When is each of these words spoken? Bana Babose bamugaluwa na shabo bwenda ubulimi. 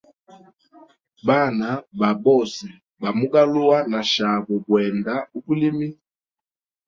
Bana 1.27 1.67
Babose 1.99 2.67
bamugaluwa 3.01 3.77
na 3.91 4.01
shabo 4.11 4.53
bwenda 4.65 5.13
ubulimi. 5.37 5.87